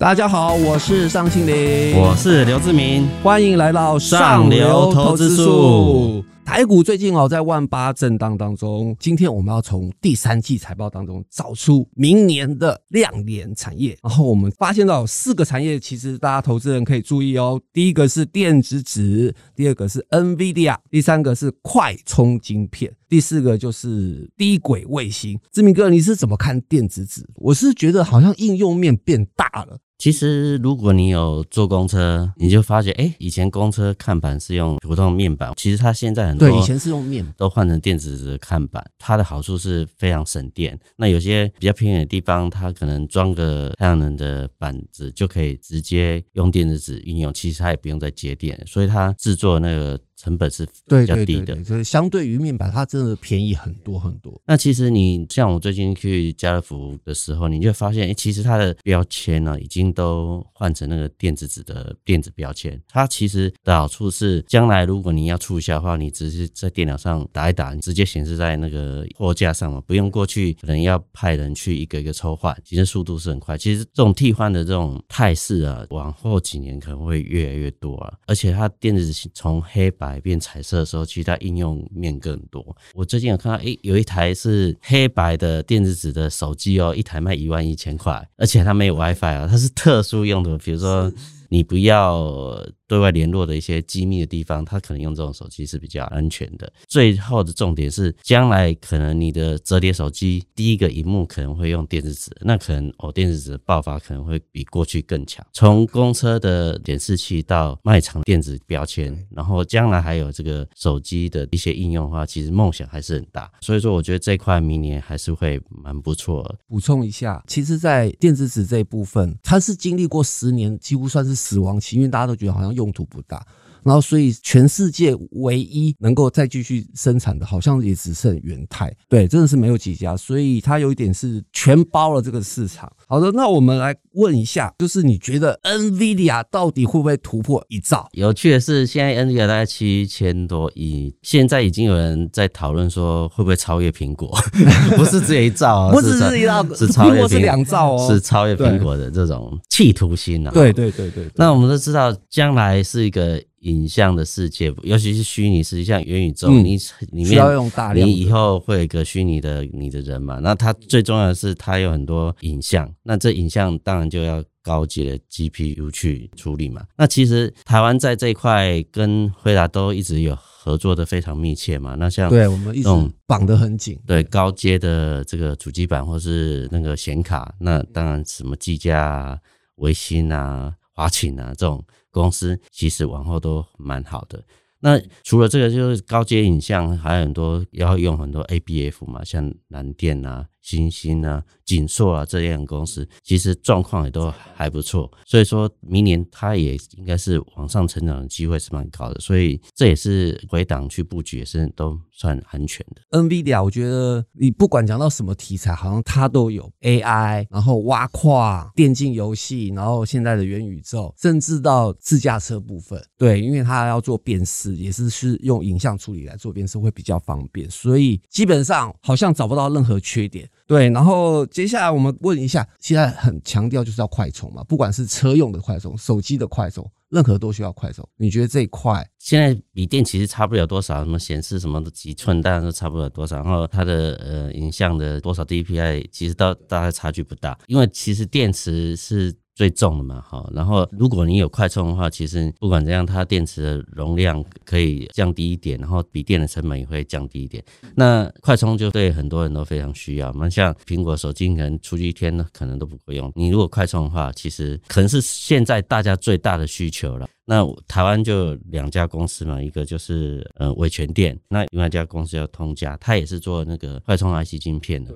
[0.00, 6.24] 大家好，我是尚庆林，我是刘志明，欢迎来到上流投资术。
[6.42, 13.94] 台股最近哦，在万八震荡当中，今天我们要从第三季财报当中找出明年的亮点产业。
[14.02, 17.60] 然后我们发现到四个产业，其实大家投资人可以注意哦。
[17.70, 25.38] 第一个是电子纸，第二个是 NVIDIA，第三个是快充晶片，第四个就是低轨卫星。
[25.52, 27.22] 志明哥，你是怎么看电子纸？
[27.34, 29.76] 我是觉得好像应用面变大了。
[30.00, 38.82] 其实，如果你有坐公车，你就发觉，哎，以前公车看板是用普通面板，其实它现在很多对以前是用面都换成电子的看板。
[38.98, 40.78] 它的好处是非常省电。
[40.96, 50.00] 那有些比较偏远的地方，它可能装个太阳能的板子就可以直接用电子纸运用，其实它也不用再接电，所以它制作那个。
[50.20, 54.38] 成本是比较低的，就是相对于面板，它真的便宜很多很多。
[54.44, 62.78] 那其实你像我最近去家乐福的时候，你就发现，哎，其实它的标签呢，已经都换成那个电子纸的电子标签。
[62.86, 73.56] 它其实的好处是，将来如果你要促销的话，你只是在电脑上打一打，你直接显示在那个货架上嘛，不用过去可能要派人去一个一个抽换，其实速度是很快。
[73.56, 80.09] 其实这种替换的这种态势啊，往后几年可能会越来越多啊，而且它电子纸从黑白。
[80.10, 82.76] 改变彩色的时候，其实它应用面更多。
[82.94, 91.12] 我最近有看到，诶，有一台是黑白的电子纸的手机哦，一台卖一万一千块，而且它没有 WiFi 啊，它是特殊用途，比如说。
[91.52, 96.72] 你不要对外联络的一些机密的地方，他可能用这种手机是比较安全的。
[96.88, 105.46] 最后的重点是，将来可能你的折叠手机第一个荧幕可能会用电子纸，那可能哦，电子纸的爆发可能会比过去更强。
[105.52, 113.48] 从公车的显示器到卖场电子标签，然后将来还有这个手机的一些应用的话，其实梦想还是很大。
[113.60, 116.56] 所以说，我觉得这块明年还是会蛮不错。
[116.66, 121.30] 补充一下，其实，在电子纸这一部分，它是经历过十年，几乎算是。
[121.50, 123.46] 死亡期，因为大家都觉得好像用途不大。
[123.84, 132.90] 然后，所以全世界唯一能够再继续生产的，好像也只剩元泰，对，真的是没有几家，所以它有一点是全包了这个市场。
[133.06, 138.08] 好的，那我们来问一下，就是你觉得 NVIDIA 到底会不会突破一兆？
[138.12, 144.30] 有趣的是，现在 NVIDIA 大概七千多亿，现在已经有人在讨论说会不会超越苹果？
[144.96, 150.50] 不是只有一兆，不是只是一兆，是超越是两兆哦，是超越苹果的这种企图心啊。
[150.52, 151.28] 对对对对。
[151.34, 153.42] 那我们都知道，将来是一个。
[153.60, 156.78] 影像的世界，尤其是虚拟世界，像元宇宙，你
[157.10, 160.38] 里面你以后会有一个虚拟的你的人嘛？
[160.38, 166.84] 那它最重要的是，它有很多影像，那这影像当然就要高阶的 GPU 去处理嘛。
[166.96, 171.94] 那其实台湾在这一块跟辉达都一直有合作的非常密切嘛。
[171.98, 172.88] 那像对我们一直
[173.26, 179.38] 绑得很紧，对高阶的这个主机板或是那个显卡，那当然什么技嘉啊、
[179.76, 181.84] 微星啊、华擎啊这种。
[182.10, 184.42] 公司其实往后都蛮好的。
[184.80, 190.46] 那除了这个，就是高阶影像，还有很多要用很多 ABF 嘛，像蓝电啊。
[190.70, 203.18] 金星啊、锦硕啊这样公司，其实状况也都还不错，所以说明年它也应该是往上成长的机会是蛮高的，所以这也是回档去布局也是都算安全的。
[203.18, 220.48] NVIDIA，我觉得你不管讲到什么题材，好像它都有 AI，然后挖矿、电竞游戏，然后现在的元宇宙，甚至到自驾车部分，对，因为它要做辨识，也是是用影像处理来做辨识会比较方便，所以基本上好像找不到任何缺点。
[220.70, 228.08] 对，然后接下来我们问一下，现在很强调就是要快充嘛，不管是车用的快充、手机的快充，任何都需要快充。
[228.16, 233.34] 你觉得这一块现在笔电其实差不了多少，什么显示什么的几寸，当然都差不了多少。
[233.38, 239.34] 然后它的呃影像的多少 DPI，其实到大概差距不大，因为其实电池是。
[239.60, 247.62] 最重的嘛，好，然后如果你有快充的话，其实不管怎样，它电池的容量可以降低一点，然后笔电的成本也会降低一点。
[247.94, 253.30] 那快充就对很多人都非常需要嘛，像苹果手机可能出去一天呢，可能都不够用。
[253.36, 257.28] 你如果快充的话，其实可能是现在大家最大的需求了。
[257.50, 265.12] 那台湾就两家公司嘛，一个就是呃伟全电，那另外一家公司叫通家，它也是做那个快充 IC 晶片的。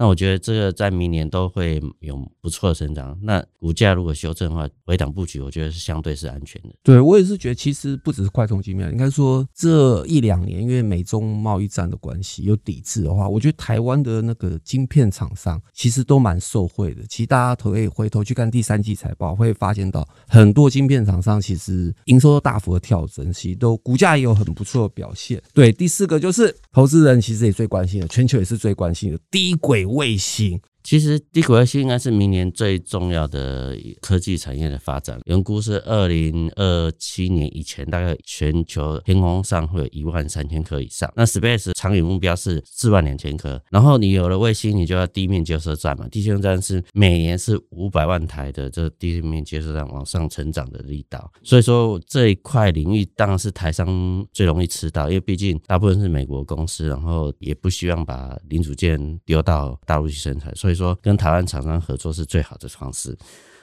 [0.00, 3.18] 那我觉得这个在明年都会有不错的成长。
[3.20, 6.68] 那股价如果修正的话，回档布局，我觉得是相对是安全的。
[6.84, 17.02] 对我也是觉得，其实不只是快充芯片，应该说这一两年，因为美中贸易战的关系有抵制的话，我觉得台湾的那个晶片厂商其实都蛮受惠的。
[17.08, 25.42] 其实大家可以回头去看第三季财报，会发现到很多晶片厂商其实营收大幅的跳增，其实都股价也有很不错的表现。
[25.52, 29.84] 对，第四个就是投资人其实也最关心的，全球也是最关心的低轨。
[29.86, 35.20] 卫星其实低轨卫星应该是明年最重要的科技产业的发展。
[35.26, 41.12] 原估是二零二七年以前，大概全球天空上会有一万三千颗以上。
[41.14, 43.60] 那 Space 长远目标是四万两千颗。
[43.70, 46.08] 然后你有了卫星，你就要地面接收站嘛。
[46.08, 51.30] 地面站是每年是五百万台的这地面接收站往上成长的力道。
[51.42, 60.67] 所以说这一块领域当然是台商最容易吃到，因为毕竟大部分是美国公司，然后也不希望把零组件丢到大陆去生产，所以。
[60.68, 63.16] 所以说跟台湾厂商合作是最好的方式。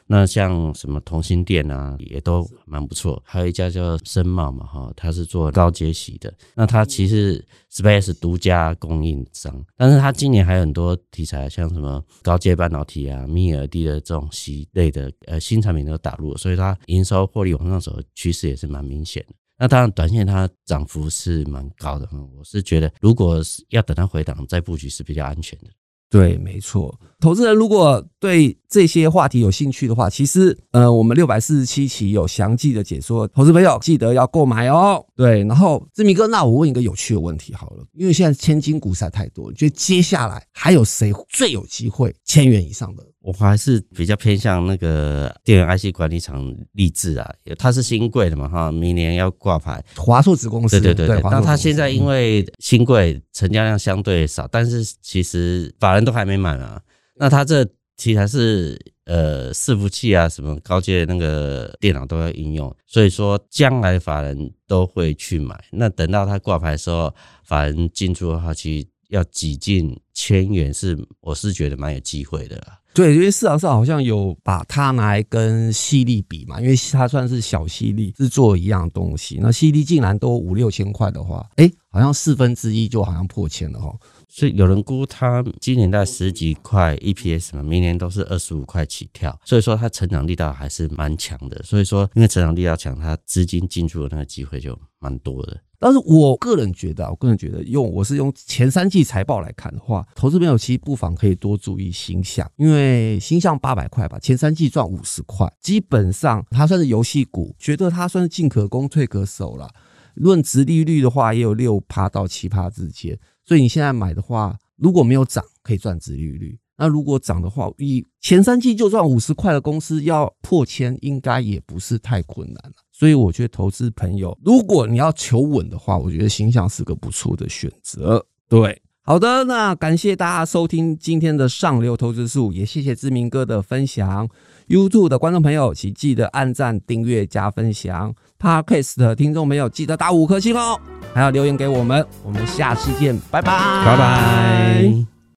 [0.08, 3.22] 那像什么同心店啊，也都蛮不错。
[3.24, 6.34] 还有一家叫深茂嘛，哈，它是做高阶洗的。
[6.56, 19.36] 那它其实 Space 独家供应商，但是它今年还有很多题材，像什么高阶半导体啊、mini LED 的这种洗类的呃新产品都打入，所以它营收获利往上走趋势也是蛮明显的。
[19.58, 25.68] 那当然，短线它涨幅是蛮高的，我是觉得如果是要等它回档再布局是比较安全的。
[26.16, 26.98] 对，没错。
[27.20, 35.06] 投资人如果对这些话题有兴趣的话，其实呃，我们六百四十七期有详细的解说，投资朋友记得要购买哦。
[35.14, 43.04] 对，然后志明哥，那我问一个有趣的问题好了，因为现在千金股实在太多，觉得接下来还有谁最有机会千元以上的？
[43.26, 47.28] 我还是比较偏向那个电源 IC 管理厂立志啊，
[47.58, 50.80] 它是新贵的嘛哈，明年要挂牌华硕子公司。
[50.80, 56.80] 对对对，那它现在因为新贵成交量相对少，但是其实法人都还没满啊。
[57.16, 57.66] 那它这
[57.98, 65.60] 其实是呃伺服器啊，什么高阶那个电脑都要应用，所以说将来法人都会去买。
[65.72, 67.12] 那等到它挂牌的时候，
[67.44, 72.80] 法人进驻的话，其实要挤进千元是，我是觉得蛮有机会的啦。
[72.94, 79.38] 对，因为市场上好像有把它拿来跟犀利比嘛，因为它算是小犀利，是做一样东西。
[79.42, 83.94] 那犀利竟然都五六千块的话，哎，好像四分之一就好像破千了哈。
[84.30, 91.62] 所以有人估它今年在十几块 EPS 嘛，明年都是二十五块起跳，所以说它成长力道还是蛮强的。
[91.64, 95.60] 所以说，因为成长力道强，它资金进出的那个机会就蛮多的。
[95.86, 109.70] 但是我个人觉得，我个人觉得，用我是用前三季财报来看的话，投资朋友其实不妨可以多注意星象，因为星象八百块吧，前三季赚五十块，基本上它算是游戏股，觉得它算是进可攻退可守了。
[110.16, 113.16] 论值利率的话，也有六趴到七趴之间，
[113.46, 122.85] 所以你现在买的话，如果没有涨，可以赚值利率；那如果涨的话，以前三季就赚五十块的公司，要破千，应该也不是太困难了。
[122.98, 128.26] 所以我觉得投资朋友，如果你要求稳的话，我觉得形象是个不错的选择。
[128.48, 134.30] 对，好的，那感谢大家收听今天的上流投资术，也谢谢志明哥的分享。
[134.70, 138.16] YouTube 的观众朋友，请记得按赞、订阅、加分享。
[138.40, 140.80] Podcast 的听众朋友，记得打五颗星哦，
[141.14, 142.08] 还要留言给我们。
[142.24, 143.52] 我们下次见，拜拜，
[143.86, 145.15] 拜拜。